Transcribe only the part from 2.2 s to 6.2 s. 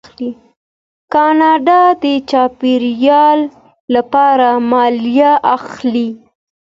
چاپیریال لپاره مالیه اخلي.